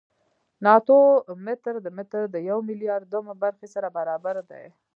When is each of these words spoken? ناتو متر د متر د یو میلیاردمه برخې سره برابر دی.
ناتو 0.65 0.97
متر 1.45 1.75
د 1.85 1.87
متر 1.97 2.23
د 2.33 2.35
یو 2.49 2.57
میلیاردمه 2.69 3.33
برخې 3.43 3.67
سره 3.75 3.87
برابر 3.97 4.35
دی. 4.49 4.65